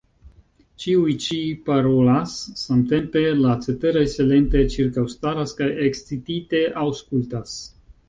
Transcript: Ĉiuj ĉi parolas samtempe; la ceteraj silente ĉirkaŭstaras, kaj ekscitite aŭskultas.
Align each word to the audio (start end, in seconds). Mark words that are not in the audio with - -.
Ĉiuj 0.83 1.11
ĉi 1.25 1.37
parolas 1.67 2.33
samtempe; 2.63 3.23
la 3.43 3.53
ceteraj 3.67 4.05
silente 4.17 4.65
ĉirkaŭstaras, 4.77 5.57
kaj 5.63 5.73
ekscitite 5.89 6.67
aŭskultas. 6.87 7.59